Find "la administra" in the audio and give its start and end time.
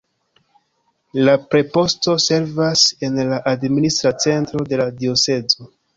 3.33-4.13